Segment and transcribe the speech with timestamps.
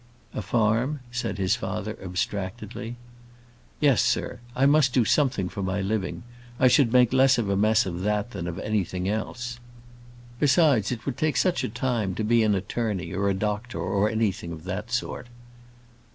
[0.33, 2.95] "A farm?" said the father, abstractedly.
[3.79, 4.39] "Yes, sir.
[4.55, 6.23] I must do something for my living.
[6.59, 9.59] I should make less of a mess of that than of anything else.
[10.39, 14.09] Besides, it would take such a time to be an attorney, or a doctor, or
[14.09, 15.27] anything of that sort."